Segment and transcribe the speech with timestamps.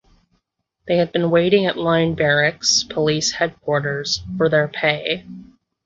[0.87, 5.27] They had been waiting at Line Barracks (Police Headquarters) for their pay.